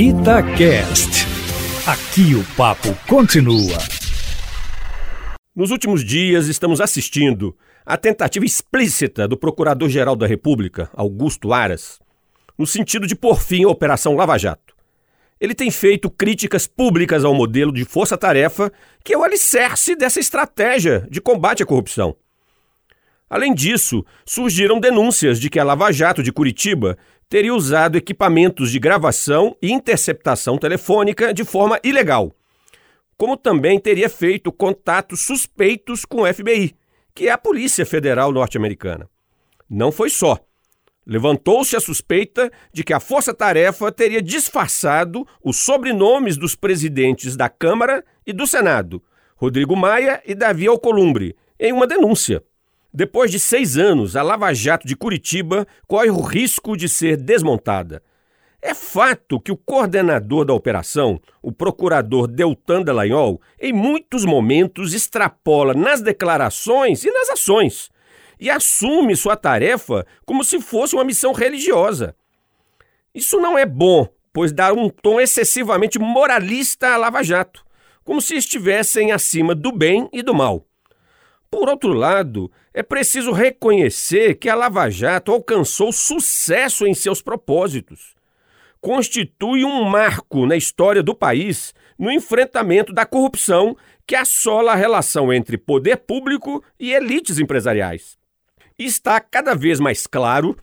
Itacast. 0.00 1.26
Aqui 1.84 2.32
o 2.32 2.44
papo 2.56 2.96
continua. 3.08 3.76
Nos 5.56 5.72
últimos 5.72 6.04
dias, 6.04 6.46
estamos 6.46 6.80
assistindo 6.80 7.52
à 7.84 7.96
tentativa 7.96 8.46
explícita 8.46 9.26
do 9.26 9.36
Procurador-Geral 9.36 10.14
da 10.14 10.24
República, 10.24 10.88
Augusto 10.94 11.52
Aras, 11.52 11.98
no 12.56 12.64
sentido 12.64 13.08
de 13.08 13.16
pôr 13.16 13.40
fim 13.40 13.64
à 13.64 13.68
Operação 13.68 14.14
Lava 14.14 14.38
Jato. 14.38 14.72
Ele 15.40 15.52
tem 15.52 15.68
feito 15.68 16.08
críticas 16.08 16.68
públicas 16.68 17.24
ao 17.24 17.34
modelo 17.34 17.72
de 17.72 17.84
força-tarefa, 17.84 18.72
que 19.02 19.12
é 19.12 19.18
o 19.18 19.24
alicerce 19.24 19.96
dessa 19.96 20.20
estratégia 20.20 21.08
de 21.10 21.20
combate 21.20 21.64
à 21.64 21.66
corrupção. 21.66 22.14
Além 23.28 23.52
disso, 23.52 24.04
surgiram 24.24 24.80
denúncias 24.80 25.38
de 25.38 25.50
que 25.50 25.58
a 25.58 25.64
Lava 25.64 25.92
Jato 25.92 26.22
de 26.22 26.32
Curitiba 26.32 26.96
teria 27.28 27.54
usado 27.54 27.96
equipamentos 27.96 28.70
de 28.70 28.78
gravação 28.78 29.56
e 29.60 29.70
interceptação 29.70 30.56
telefônica 30.56 31.32
de 31.34 31.44
forma 31.44 31.78
ilegal, 31.84 32.32
como 33.16 33.36
também 33.36 33.78
teria 33.78 34.08
feito 34.08 34.50
contatos 34.50 35.20
suspeitos 35.20 36.04
com 36.04 36.22
o 36.22 36.32
FBI, 36.32 36.74
que 37.14 37.28
é 37.28 37.30
a 37.30 37.38
Polícia 37.38 37.84
Federal 37.84 38.32
Norte-Americana. 38.32 39.08
Não 39.68 39.92
foi 39.92 40.08
só. 40.08 40.38
Levantou-se 41.06 41.74
a 41.74 41.80
suspeita 41.80 42.50
de 42.72 42.84
que 42.84 42.92
a 42.92 43.00
Força 43.00 43.34
Tarefa 43.34 43.90
teria 43.90 44.20
disfarçado 44.20 45.26
os 45.42 45.56
sobrenomes 45.56 46.36
dos 46.36 46.54
presidentes 46.54 47.34
da 47.34 47.48
Câmara 47.48 48.04
e 48.26 48.32
do 48.32 48.46
Senado, 48.46 49.02
Rodrigo 49.34 49.74
Maia 49.74 50.22
e 50.26 50.34
Davi 50.34 50.66
Alcolumbre, 50.66 51.34
em 51.58 51.72
uma 51.72 51.86
denúncia. 51.86 52.42
Depois 52.92 53.30
de 53.30 53.38
seis 53.38 53.76
anos, 53.76 54.16
a 54.16 54.22
Lava 54.22 54.52
Jato 54.54 54.86
de 54.86 54.96
Curitiba 54.96 55.66
corre 55.86 56.10
o 56.10 56.20
risco 56.20 56.76
de 56.76 56.88
ser 56.88 57.16
desmontada. 57.16 58.02
É 58.60 58.74
fato 58.74 59.38
que 59.38 59.52
o 59.52 59.56
coordenador 59.56 60.44
da 60.44 60.52
operação, 60.52 61.20
o 61.40 61.52
procurador 61.52 62.26
Deltan 62.26 62.82
Dallagnol, 62.82 63.40
em 63.60 63.72
muitos 63.72 64.24
momentos 64.24 64.94
extrapola 64.94 65.74
nas 65.74 66.00
declarações 66.00 67.04
e 67.04 67.10
nas 67.10 67.30
ações 67.30 67.90
e 68.40 68.50
assume 68.50 69.16
sua 69.16 69.36
tarefa 69.36 70.06
como 70.24 70.44
se 70.44 70.60
fosse 70.60 70.94
uma 70.94 71.04
missão 71.04 71.32
religiosa. 71.32 72.14
Isso 73.14 73.38
não 73.38 73.58
é 73.58 73.66
bom, 73.66 74.08
pois 74.32 74.52
dá 74.52 74.72
um 74.72 74.88
tom 74.88 75.20
excessivamente 75.20 75.98
moralista 75.98 76.88
à 76.88 76.96
Lava 76.96 77.22
Jato, 77.22 77.64
como 78.04 78.20
se 78.20 78.36
estivessem 78.36 79.12
acima 79.12 79.54
do 79.54 79.72
bem 79.72 80.08
e 80.12 80.22
do 80.22 80.34
mal. 80.34 80.67
Por 81.50 81.68
outro 81.68 81.92
lado, 81.92 82.50
é 82.74 82.82
preciso 82.82 83.32
reconhecer 83.32 84.34
que 84.34 84.48
a 84.48 84.54
Lava 84.54 84.90
Jato 84.90 85.32
alcançou 85.32 85.92
sucesso 85.92 86.86
em 86.86 86.92
seus 86.92 87.22
propósitos. 87.22 88.14
Constitui 88.80 89.64
um 89.64 89.84
marco 89.84 90.46
na 90.46 90.56
história 90.56 91.02
do 91.02 91.14
país 91.14 91.74
no 91.98 92.12
enfrentamento 92.12 92.92
da 92.92 93.04
corrupção 93.04 93.76
que 94.06 94.14
assola 94.14 94.72
a 94.72 94.76
relação 94.76 95.32
entre 95.32 95.58
poder 95.58 95.96
público 95.96 96.62
e 96.78 96.92
elites 96.92 97.38
empresariais. 97.38 98.16
Está 98.78 99.18
cada 99.20 99.54
vez 99.54 99.80
mais 99.80 100.06
claro 100.06 100.56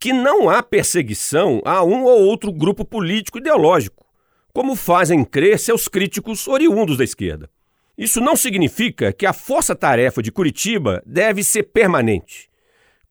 que 0.00 0.12
não 0.12 0.50
há 0.50 0.62
perseguição 0.62 1.62
a 1.64 1.84
um 1.84 2.02
ou 2.02 2.22
outro 2.22 2.50
grupo 2.50 2.84
político 2.84 3.38
ideológico, 3.38 4.04
como 4.52 4.74
fazem 4.74 5.24
crer 5.24 5.58
seus 5.60 5.86
críticos 5.86 6.48
oriundos 6.48 6.96
da 6.96 7.04
esquerda. 7.04 7.48
Isso 7.96 8.20
não 8.20 8.34
significa 8.34 9.12
que 9.12 9.26
a 9.26 9.32
força-tarefa 9.32 10.22
de 10.22 10.32
Curitiba 10.32 11.02
deve 11.04 11.44
ser 11.44 11.64
permanente. 11.64 12.50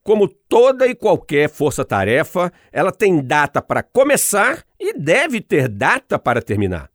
Como 0.02 0.26
toda 0.26 0.86
e 0.88 0.94
qualquer 0.94 1.48
força-tarefa, 1.48 2.52
ela 2.72 2.90
tem 2.90 3.22
data 3.24 3.62
para 3.62 3.82
começar 3.82 4.64
e 4.78 4.92
deve 4.92 5.40
ter 5.40 5.68
data 5.68 6.18
para 6.18 6.42
terminar. 6.42 6.90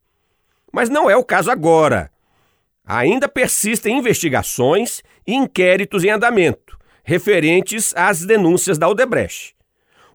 Mas 0.71 0.89
não 0.89 1.09
é 1.09 1.15
o 1.15 1.23
caso 1.23 1.49
agora. 1.49 2.11
Ainda 2.85 3.29
persistem 3.29 3.97
investigações 3.97 5.01
e 5.25 5.33
inquéritos 5.33 6.03
em 6.03 6.09
andamento, 6.09 6.77
referentes 7.03 7.93
às 7.95 8.25
denúncias 8.25 8.77
da 8.77 8.89
Odebrecht. 8.89 9.55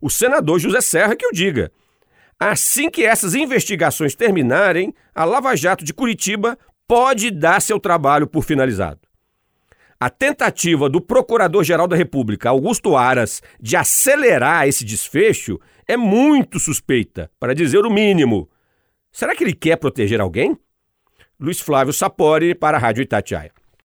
O 0.00 0.10
senador 0.10 0.58
José 0.58 0.80
Serra 0.82 1.16
que 1.16 1.26
o 1.26 1.32
diga. 1.32 1.72
Assim 2.38 2.90
que 2.90 3.04
essas 3.04 3.34
investigações 3.34 4.14
terminarem, 4.14 4.92
a 5.14 5.24
Lava 5.24 5.56
Jato 5.56 5.84
de 5.84 5.94
Curitiba 5.94 6.58
pode 6.86 7.30
dar 7.30 7.60
seu 7.60 7.78
trabalho 7.78 8.26
por 8.26 8.44
finalizado. 8.44 9.00
A 9.98 10.10
tentativa 10.10 10.88
do 10.88 11.00
Procurador-Geral 11.00 11.86
da 11.86 11.94
República, 11.94 12.50
Augusto 12.50 12.96
Aras, 12.96 13.40
de 13.60 13.76
acelerar 13.76 14.66
esse 14.66 14.84
desfecho 14.84 15.60
é 15.86 15.96
muito 15.96 16.58
suspeita, 16.58 17.30
para 17.38 17.54
dizer 17.54 17.86
o 17.86 17.90
mínimo. 17.90 18.50
Será 19.12 19.36
que 19.36 19.44
ele 19.44 19.54
quer 19.54 19.76
proteger 19.76 20.20
alguém? 20.20 20.58
Luiz 21.38 21.60
Flávio 21.60 21.92
Sapori 21.92 22.54
para 22.54 22.76
a 22.76 22.80
Rádio 22.80 23.02
Itatiaia. 23.02 23.52